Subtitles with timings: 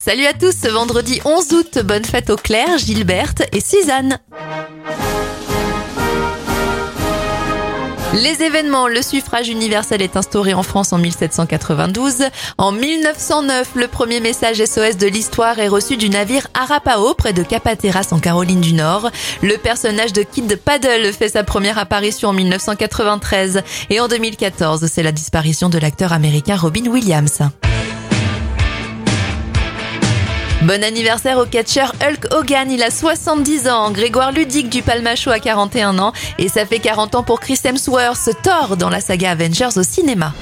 [0.00, 4.20] Salut à tous, ce vendredi 11 août, bonne fête aux Claire, Gilberte et Suzanne.
[8.14, 12.28] Les événements, le suffrage universel est instauré en France en 1792.
[12.58, 17.42] En 1909, le premier message SOS de l'histoire est reçu du navire Arapao près de
[17.42, 19.10] Capateras en Caroline du Nord.
[19.42, 25.02] Le personnage de Kid Paddle fait sa première apparition en 1993 et en 2014, c'est
[25.02, 27.40] la disparition de l'acteur américain Robin Williams.
[30.68, 33.90] Bon anniversaire au catcheur Hulk Hogan, il a 70 ans.
[33.90, 36.12] Grégoire Ludic du Palmacho a 41 ans.
[36.38, 40.34] Et ça fait 40 ans pour Chris Hemsworth, Thor dans la saga Avengers au cinéma.